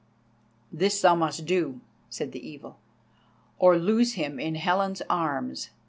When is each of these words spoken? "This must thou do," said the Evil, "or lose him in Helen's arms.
"This 0.73 1.03
must 1.03 1.37
thou 1.41 1.45
do," 1.45 1.81
said 2.09 2.31
the 2.31 2.43
Evil, 2.43 2.79
"or 3.59 3.77
lose 3.77 4.13
him 4.13 4.39
in 4.39 4.55
Helen's 4.55 5.03
arms. 5.11 5.69